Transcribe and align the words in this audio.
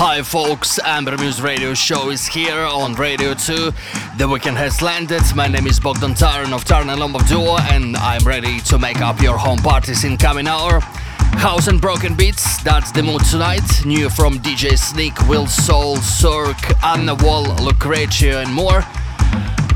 Hi 0.00 0.22
folks, 0.22 0.78
Amber 0.84 1.18
Muse 1.18 1.42
Radio 1.42 1.74
Show 1.74 2.10
is 2.10 2.24
here 2.24 2.60
on 2.60 2.94
Radio 2.94 3.34
2. 3.34 3.72
The 4.16 4.28
weekend 4.28 4.56
has 4.56 4.80
landed. 4.80 5.22
My 5.34 5.48
name 5.48 5.66
is 5.66 5.80
Bogdan 5.80 6.12
Taran 6.12 6.52
of 6.52 6.64
Taran 6.64 6.88
and 6.92 7.00
Lombov 7.00 7.28
Duo 7.28 7.58
and 7.72 7.96
I'm 7.96 8.22
ready 8.22 8.60
to 8.60 8.78
make 8.78 9.00
up 9.00 9.20
your 9.20 9.36
home 9.36 9.58
parties 9.58 10.04
in 10.04 10.16
coming 10.16 10.46
hour. 10.46 10.78
House 11.42 11.66
and 11.66 11.80
broken 11.80 12.14
beats, 12.14 12.62
that's 12.62 12.92
the 12.92 13.02
mood 13.02 13.24
tonight. 13.24 13.84
New 13.84 14.08
from 14.08 14.38
DJ 14.38 14.78
Sneak, 14.78 15.18
Will 15.26 15.48
Saul, 15.48 15.96
Surk, 15.96 16.56
Anna 16.84 17.16
Wall, 17.16 17.46
Lucrezio 17.56 18.40
and 18.40 18.54
more. 18.54 18.84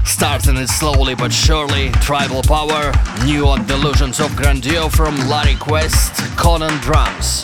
Starting 0.06 0.56
it 0.56 0.68
slowly 0.68 1.16
but 1.16 1.32
surely, 1.32 1.90
Tribal 2.00 2.44
Power, 2.44 2.92
new 3.24 3.48
on 3.48 3.66
Delusions 3.66 4.20
of 4.20 4.36
Grandeur 4.36 4.88
from 4.88 5.16
Larry 5.28 5.56
Quest, 5.56 6.14
Conan 6.36 6.78
Drums. 6.80 7.42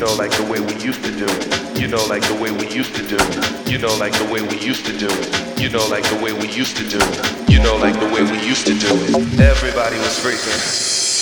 know, 0.00 0.14
like 0.14 0.30
the 0.30 0.44
way 0.44 0.60
we 0.60 0.74
used 0.76 1.04
to 1.04 1.12
do 1.12 1.26
it. 1.28 1.78
You 1.78 1.86
know, 1.86 2.02
like 2.06 2.22
the 2.22 2.34
way 2.34 2.50
we 2.50 2.66
used 2.68 2.96
to 2.96 3.06
do 3.06 3.16
it. 3.20 3.70
You 3.70 3.78
know, 3.78 3.94
like 3.98 4.14
the 4.14 4.24
way 4.32 4.40
we 4.40 4.58
used 4.58 4.86
to 4.86 4.96
do 4.96 5.06
it. 5.10 5.60
You 5.60 5.68
know, 5.68 5.86
like 5.88 6.04
the 6.04 6.16
way 6.24 6.32
we 6.32 6.48
used 6.48 6.76
to 6.78 6.88
do 6.88 6.98
it. 6.98 7.50
You 7.50 7.60
know, 7.62 7.76
like 7.76 8.00
the 8.00 8.06
way 8.06 8.22
we 8.22 8.40
used 8.42 8.66
to 8.66 8.74
do 8.74 8.88
it. 8.88 9.40
Everybody 9.40 9.98
was 9.98 10.18
freaking. 10.18 11.19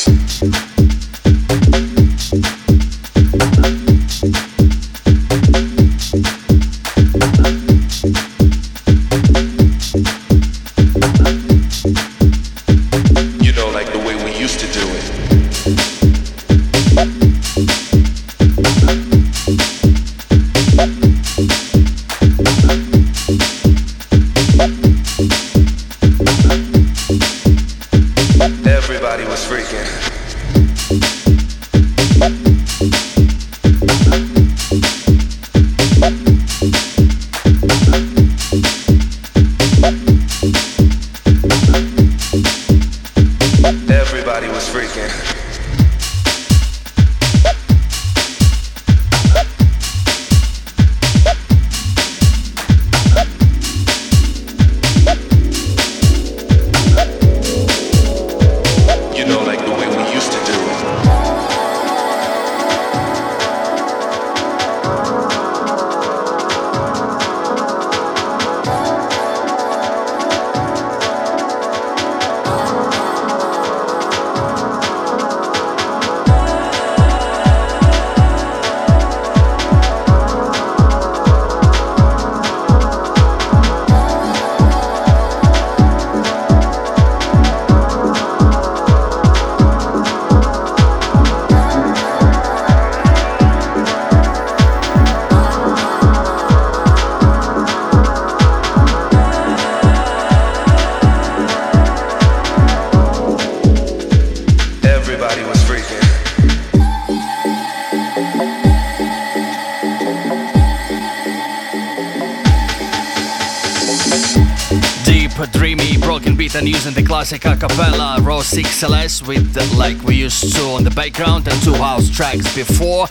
Classic 117.04 117.42
acapella 117.42 118.24
raw 118.24 118.40
6ls 118.40 119.26
with 119.26 119.56
uh, 119.56 119.76
like 119.76 120.00
we 120.04 120.14
used 120.14 120.54
to 120.54 120.62
on 120.70 120.82
the 120.82 120.90
background 120.90 121.46
and 121.46 121.62
two 121.62 121.74
house 121.74 122.08
tracks 122.08 122.54
before 122.54 123.06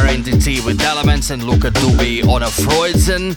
RNDT 0.00 0.64
with 0.66 0.80
elements 0.82 1.30
and 1.30 1.42
Luca 1.42 1.70
Dubi 1.70 2.26
on 2.26 2.42
a 2.42 2.46
Freudsen. 2.46 3.36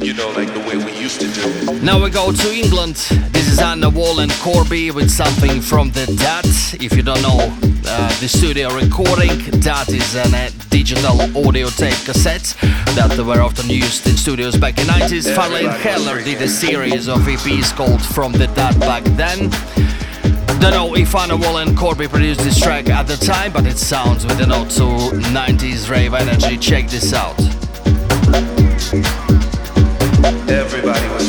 You 0.00 0.14
know, 0.14 0.30
like 0.30 0.50
the 0.54 0.60
way 0.60 0.78
we 0.78 0.98
used 0.98 1.20
to 1.20 1.26
do 1.28 1.42
it. 1.44 1.82
Now 1.82 2.02
we 2.02 2.08
go 2.08 2.32
to 2.32 2.52
England. 2.54 2.96
This 3.32 3.48
is 3.48 3.58
Anna 3.58 3.90
Wall 3.90 4.20
and 4.20 4.32
Corby 4.40 4.90
with 4.90 5.10
something 5.10 5.60
from 5.60 5.90
the 5.90 6.06
Dat. 6.16 6.46
If 6.80 6.96
you 6.96 7.02
don't 7.02 7.20
know 7.20 7.54
uh, 7.86 8.08
the 8.18 8.26
studio 8.26 8.74
recording, 8.74 9.38
Dat 9.60 9.90
is 9.90 10.16
an 10.16 10.52
digital 10.70 11.20
audio 11.46 11.68
tape 11.68 12.02
cassette 12.06 12.56
that 12.96 13.14
were 13.18 13.42
often 13.42 13.68
used 13.68 14.06
in 14.06 14.16
studios 14.16 14.56
back 14.56 14.78
in 14.78 14.86
90s. 14.86 15.34
Farley 15.34 15.66
Heller 15.66 16.22
did 16.22 16.40
a 16.40 16.48
series 16.48 17.06
of 17.06 17.18
EPs 17.18 17.76
called 17.76 18.02
From 18.02 18.32
the 18.32 18.46
Dead 18.46 18.80
back 18.80 19.04
then. 19.18 19.50
Don't 20.60 20.72
know 20.72 20.96
if 20.96 21.14
Anna 21.14 21.36
Wall 21.36 21.58
and 21.58 21.76
Corby 21.76 22.08
produced 22.08 22.40
this 22.40 22.58
track 22.58 22.88
at 22.88 23.06
the 23.06 23.16
time, 23.16 23.52
but 23.52 23.66
it 23.66 23.76
sounds 23.76 24.24
with 24.24 24.40
a 24.40 24.46
note 24.46 24.70
to 24.70 24.84
90s 25.28 25.90
rave 25.90 26.14
energy. 26.14 26.56
Check 26.56 26.88
this 26.88 27.12
out. 27.12 27.36
Everybody 30.22 31.19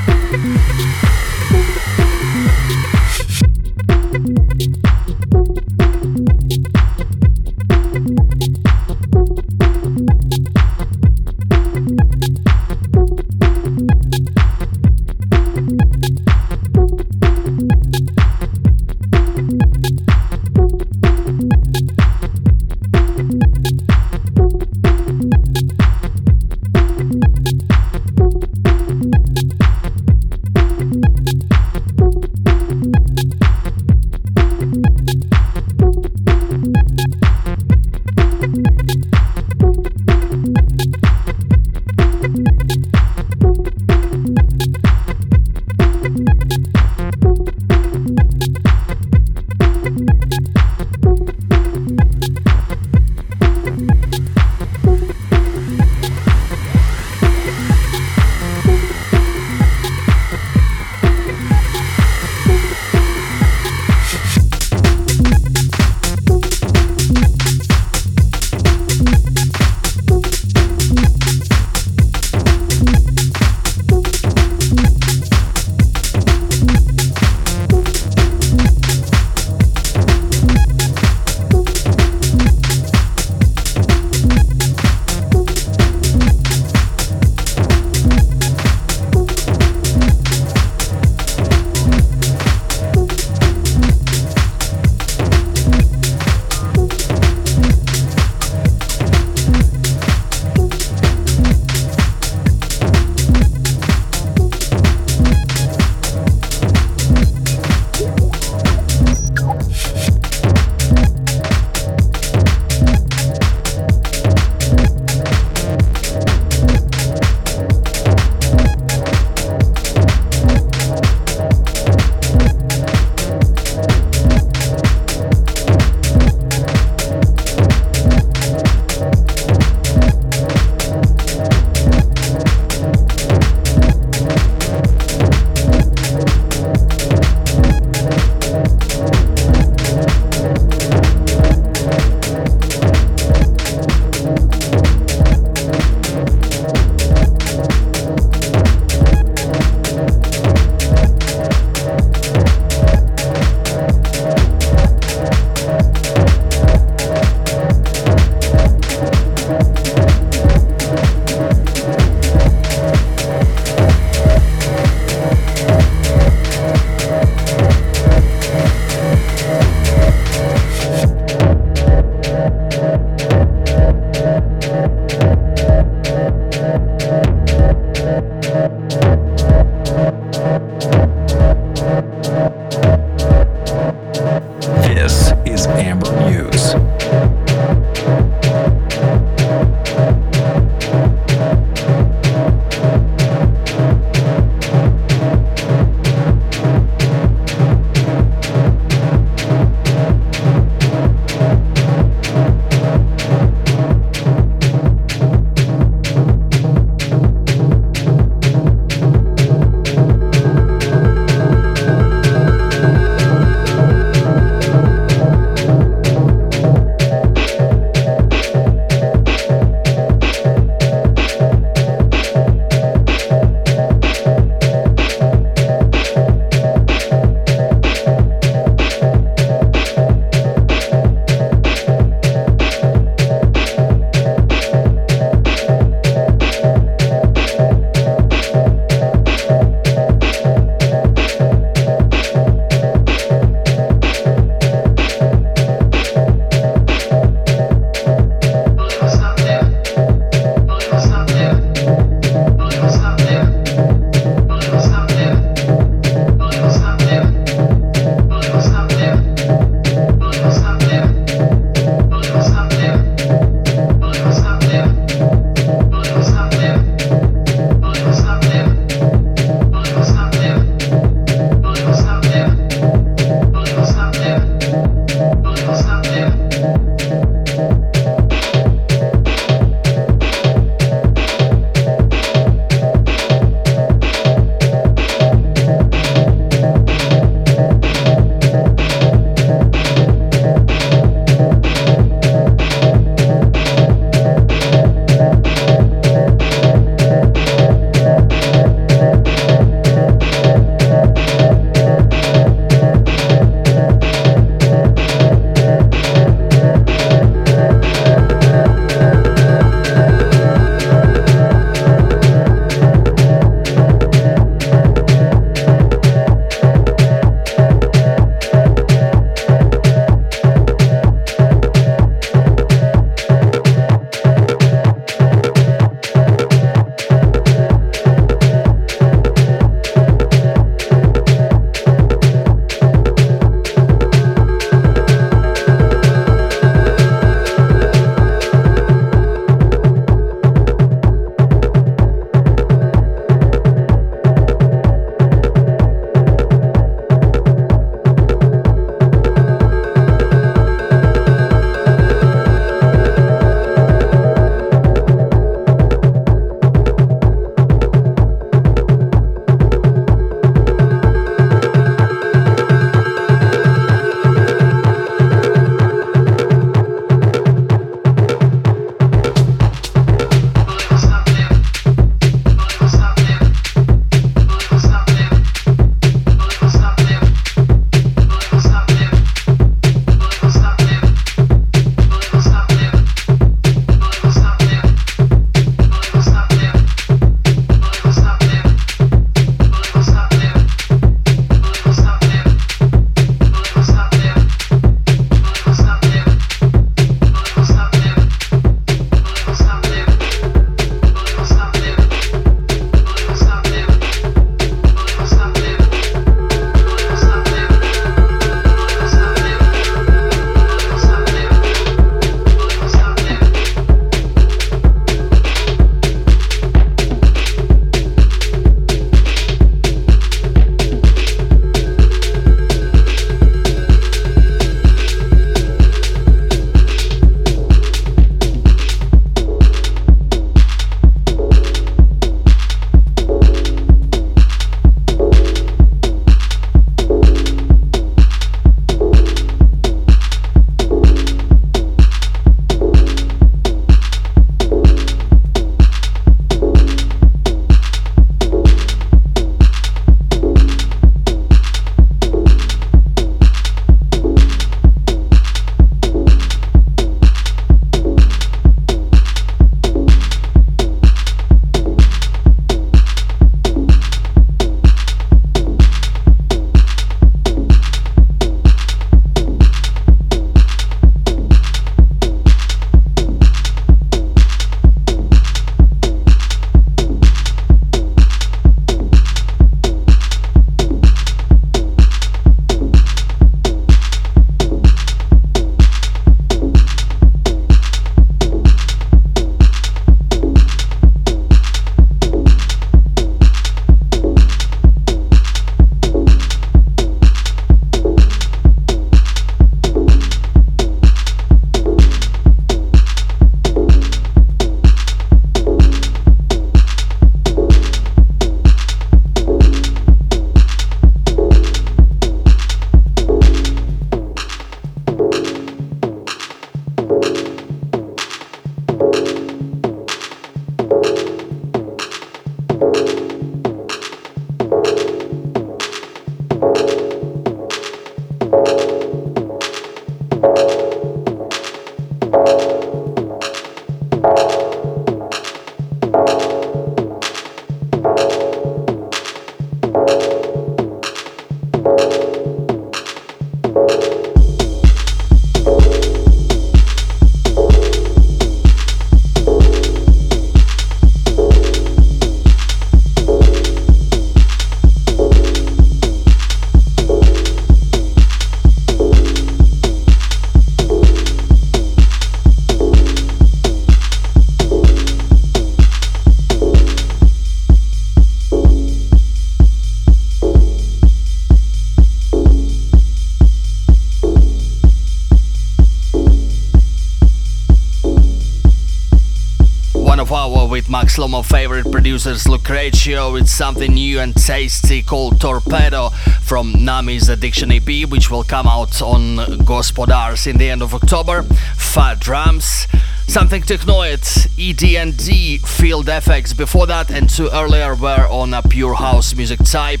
Slomo 581.32 581.44
favorite 581.44 581.90
producers 581.90 582.44
Lucrezio 582.44 583.32
with 583.32 583.48
something 583.48 583.94
new 583.94 584.20
and 584.20 584.34
tasty 584.34 585.02
called 585.02 585.40
Torpedo 585.40 586.10
from 586.42 586.84
Nami's 586.84 587.30
Addiction 587.30 587.72
EP, 587.72 588.06
which 588.06 588.30
will 588.30 588.44
come 588.44 588.66
out 588.66 589.00
on 589.00 589.36
Gospodars 589.64 590.46
in 590.46 590.58
the 590.58 590.68
end 590.68 590.82
of 590.82 590.92
October. 590.94 591.42
Fat 591.76 592.20
drums. 592.20 592.86
Something 593.28 593.62
Technoid, 593.62 594.20
ED&D, 594.58 595.58
Field 595.58 596.06
FX 596.06 596.54
before 596.54 596.86
that, 596.88 597.10
and 597.10 597.30
two 597.30 597.48
earlier 597.50 597.94
were 597.94 598.26
on 598.28 598.52
a 598.52 598.60
pure 598.60 598.94
house 598.94 599.34
music 599.34 599.60
type. 599.64 600.00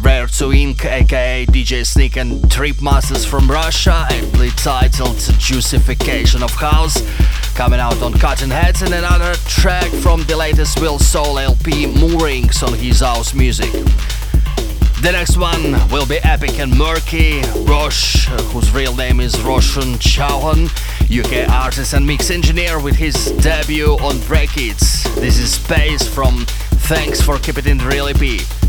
Rare 0.00 0.26
to 0.26 0.46
Inc., 0.46 0.84
aka 0.84 1.46
DJ 1.46 1.86
Sneak 1.86 2.16
and 2.16 2.50
Trip 2.50 2.82
Masters 2.82 3.24
from 3.24 3.48
Russia, 3.48 4.08
aptly 4.10 4.50
titled 4.50 5.16
Juicification 5.38 6.42
of 6.42 6.50
House 6.50 7.02
coming 7.54 7.80
out 7.80 8.00
on 8.02 8.12
Cutting 8.12 8.50
Heads, 8.50 8.82
and 8.82 8.94
another 8.94 9.34
track 9.46 9.90
from 10.02 10.22
the 10.24 10.36
latest 10.36 10.80
Will 10.80 10.98
Saul 10.98 11.38
LP, 11.38 11.86
Moorings, 11.86 12.62
on 12.62 12.74
his 12.74 13.02
Aus 13.02 13.34
Music. 13.34 13.70
The 15.02 15.10
next 15.12 15.36
one 15.36 15.72
will 15.90 16.06
be 16.06 16.18
epic 16.18 16.58
and 16.58 16.76
murky. 16.76 17.42
Rosh, 17.64 18.26
whose 18.52 18.70
real 18.72 18.94
name 18.94 19.20
is 19.20 19.40
Roshan 19.40 19.94
Chauhan, 19.94 20.68
UK 21.10 21.48
artist 21.48 21.92
and 21.92 22.06
mix 22.06 22.30
engineer 22.30 22.80
with 22.80 22.96
his 22.96 23.32
debut 23.42 23.94
on 23.98 24.14
Breakits. 24.28 25.02
This 25.16 25.38
is 25.38 25.52
Space 25.54 26.06
from 26.06 26.46
Thanks 26.86 27.20
for 27.20 27.38
Keeping 27.38 27.66
It 27.66 27.82
Real 27.82 28.08
EP. 28.08 28.61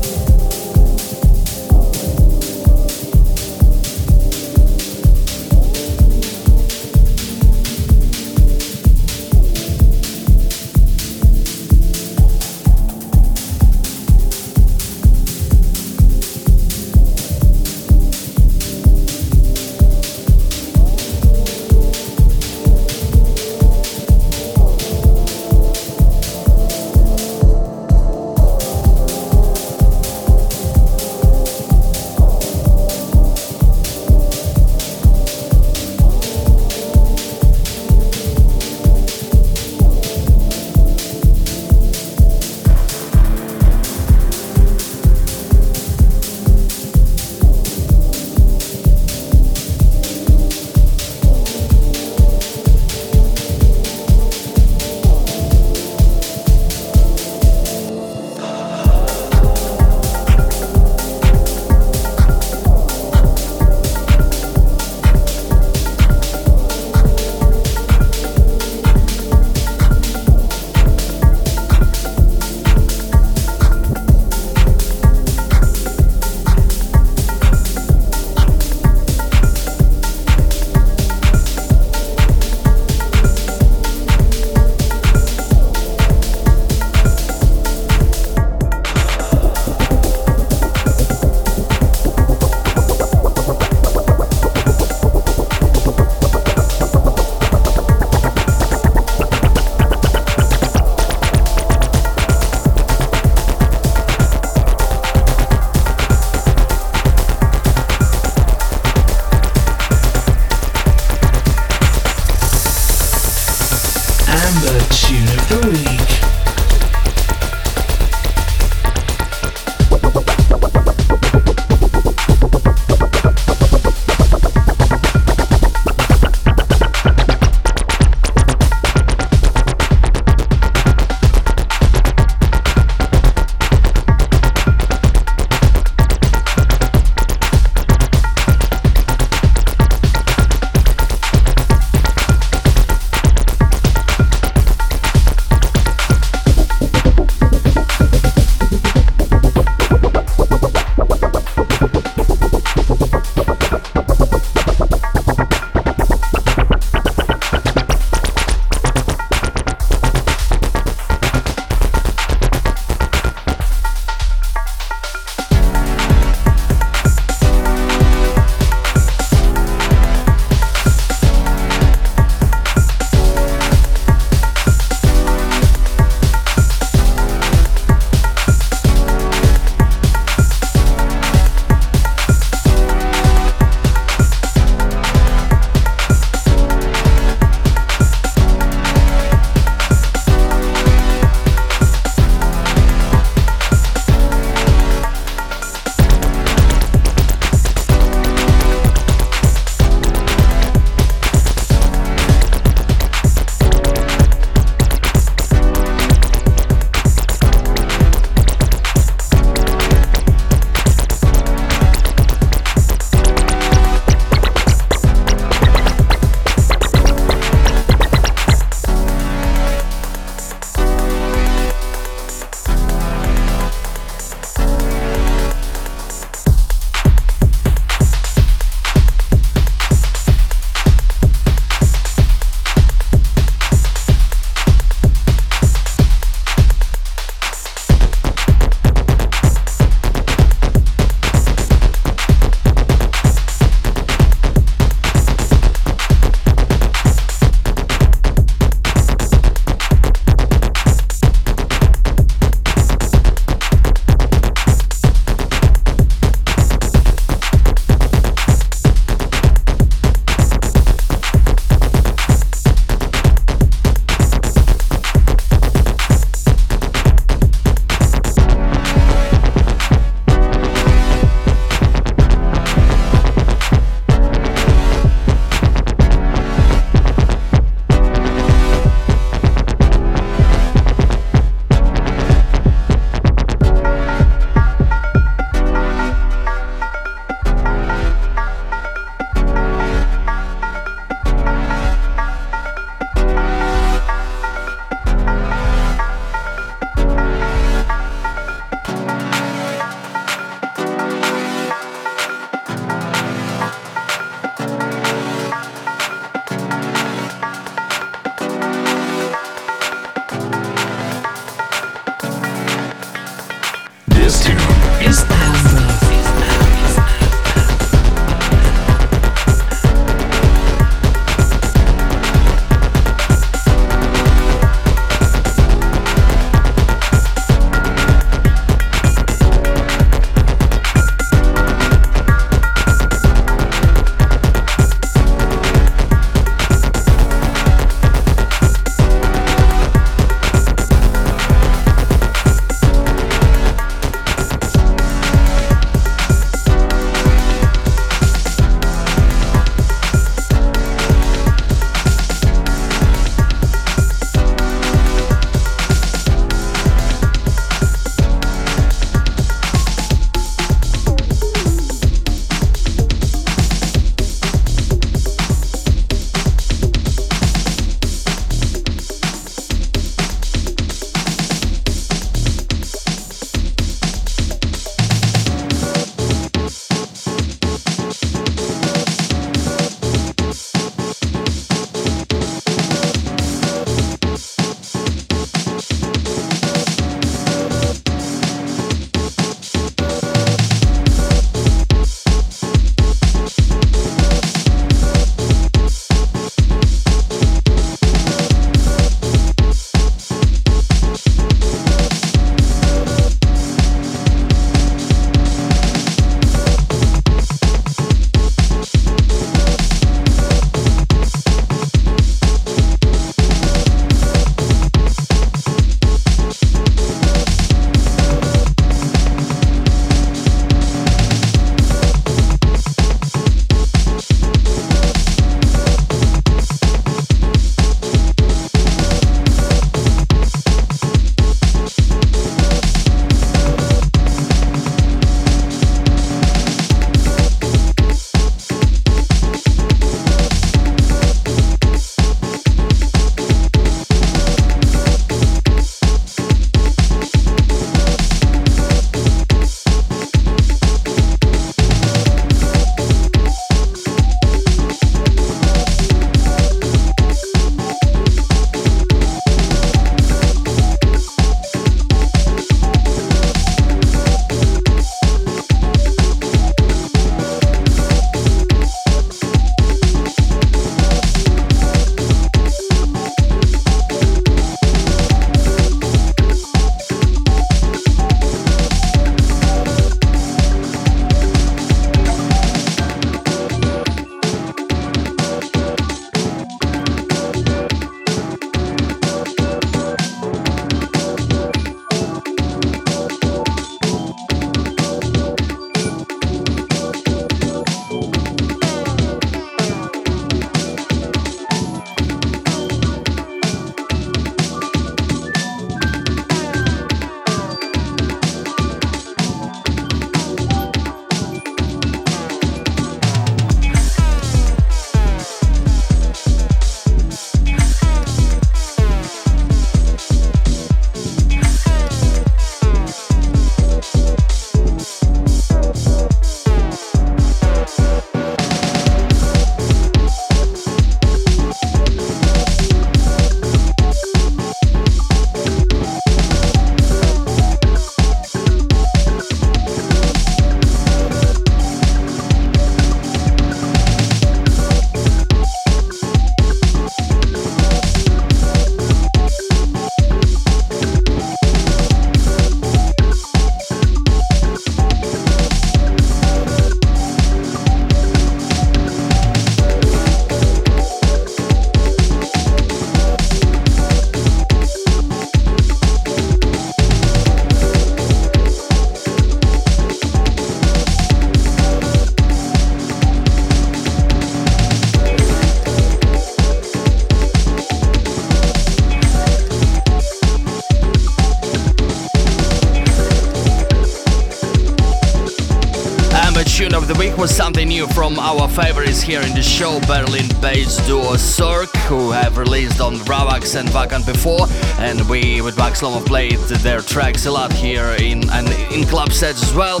Here 589.24 589.40
in 589.40 589.54
the 589.54 589.62
show, 589.62 590.00
Berlin-based 590.00 591.06
duo 591.06 591.32
Sork, 591.36 591.88
who 592.08 592.30
have 592.30 592.58
released 592.58 593.00
on 593.00 593.14
Rawax 593.20 593.74
and 593.74 593.88
Vacan 593.88 594.24
before, 594.26 594.66
and 595.02 595.26
we 595.30 595.62
with 595.62 595.78
Max 595.78 596.02
Lomov 596.02 596.26
played 596.26 596.58
their 596.82 597.00
tracks 597.00 597.46
a 597.46 597.50
lot 597.50 597.72
here 597.72 598.14
in 598.20 598.48
and 598.50 598.68
in 598.92 599.06
club 599.06 599.32
sets 599.32 599.62
as 599.62 599.72
well. 599.72 600.00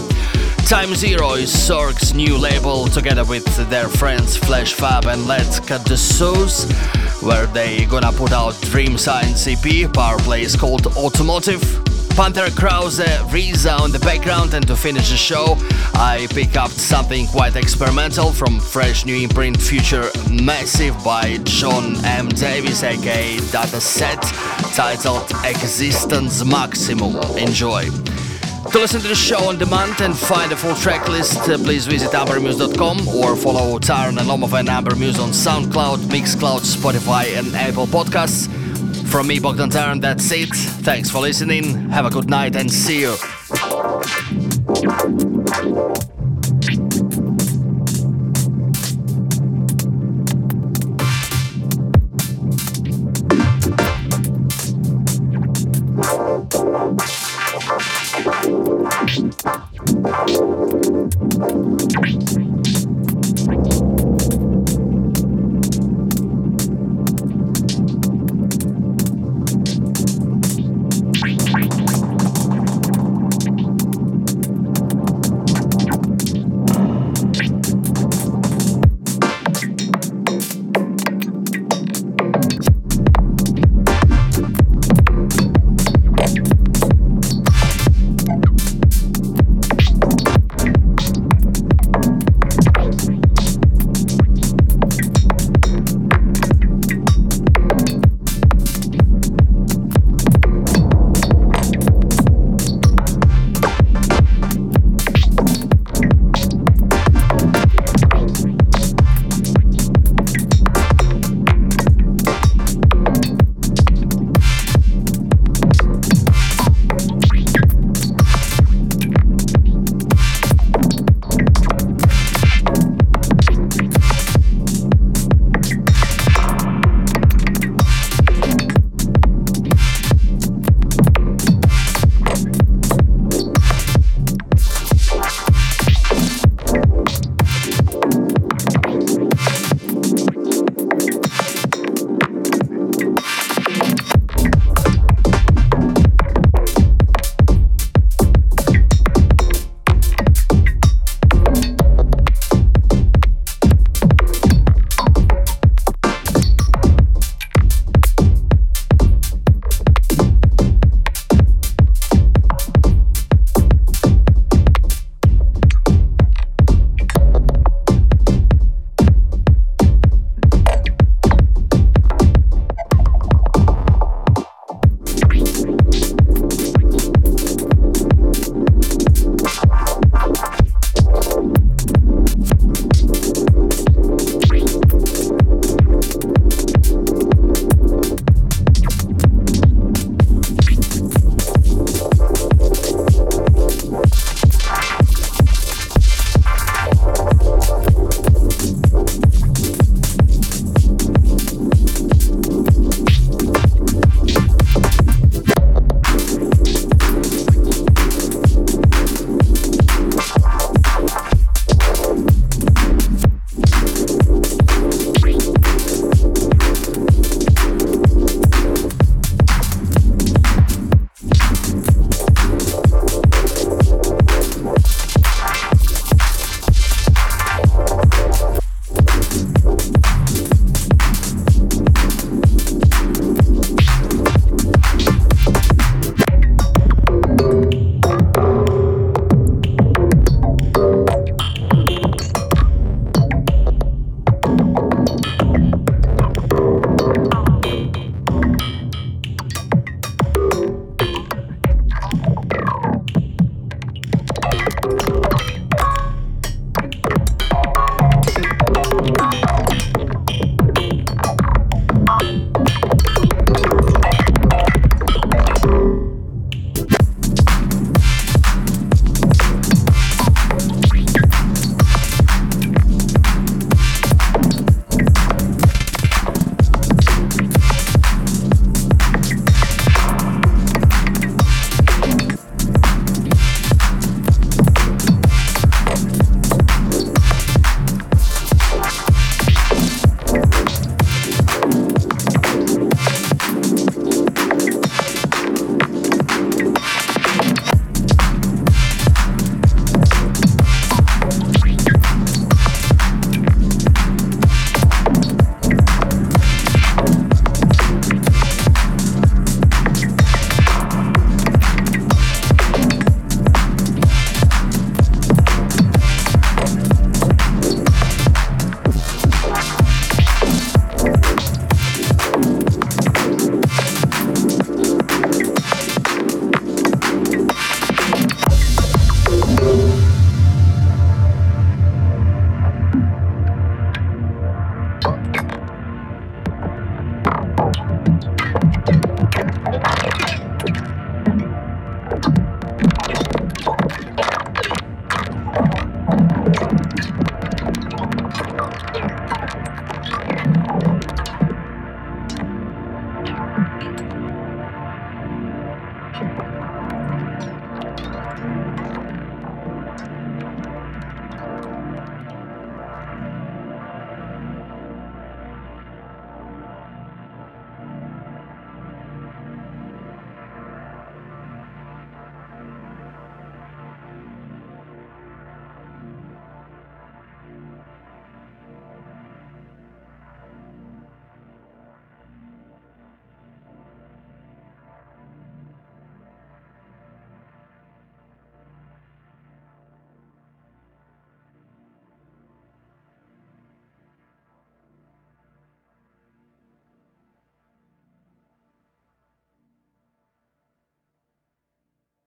Time 0.68 0.94
Zero 0.94 1.32
is 1.32 1.50
Sork's 1.50 2.12
new 2.12 2.36
label 2.36 2.86
together 2.86 3.24
with 3.24 3.46
their 3.70 3.88
friends 3.88 4.36
Flash 4.36 4.74
Fab 4.74 5.06
and 5.06 5.26
Let's 5.26 5.58
Cut 5.58 5.86
the 5.86 5.96
Sauce, 5.96 6.70
where 7.22 7.46
they 7.46 7.86
gonna 7.86 8.12
put 8.12 8.32
out 8.32 8.60
Dream 8.60 8.98
Science 8.98 9.46
EP. 9.46 9.90
Power 9.92 10.18
play 10.18 10.42
is 10.42 10.54
called 10.54 10.86
Automotive. 10.98 11.83
Panther 12.16 12.48
Krause, 12.50 13.00
Riza 13.32 13.72
on 13.72 13.90
the 13.90 13.98
background, 13.98 14.54
and 14.54 14.64
to 14.68 14.76
finish 14.76 15.10
the 15.10 15.16
show, 15.16 15.56
I 15.94 16.28
pick 16.30 16.56
up 16.56 16.70
something 16.70 17.26
quite 17.26 17.56
experimental 17.56 18.30
from 18.30 18.60
fresh 18.60 19.04
new 19.04 19.16
imprint 19.16 19.60
Future 19.60 20.10
Massive 20.30 20.94
by 21.04 21.38
John 21.44 21.96
M. 22.04 22.28
Davis, 22.28 22.84
aka 22.84 23.38
Data 23.50 23.80
Set, 23.80 24.22
titled 24.74 25.28
Existence 25.44 26.44
Maximum. 26.44 27.16
Enjoy. 27.36 27.84
To 28.70 28.78
listen 28.78 29.00
to 29.00 29.08
the 29.08 29.14
show 29.14 29.48
on 29.48 29.58
demand 29.58 30.00
and 30.00 30.16
find 30.16 30.52
the 30.52 30.56
full 30.56 30.74
track 30.76 31.08
list, 31.08 31.48
uh, 31.48 31.58
please 31.58 31.86
visit 31.86 32.10
ambermuse.com 32.12 33.08
or 33.08 33.34
follow 33.34 33.78
Taran 33.80 34.18
and 34.20 34.28
Lomov 34.28 34.58
and 34.58 34.68
Ambermuse 34.68 35.18
on 35.18 35.30
SoundCloud, 35.30 35.98
Mixcloud, 36.08 36.60
Spotify, 36.60 37.36
and 37.36 37.54
Apple 37.56 37.86
Podcasts. 37.86 38.48
From 39.14 39.28
me, 39.28 39.38
Bogdan 39.38 39.70
Taran, 39.70 40.00
that's 40.00 40.28
it. 40.32 40.48
Thanks 40.82 41.08
for 41.08 41.20
listening. 41.20 41.88
Have 41.90 42.04
a 42.04 42.10
good 42.10 42.28
night 42.28 42.56
and 42.56 42.68
see 42.68 43.02
you. 43.02 43.14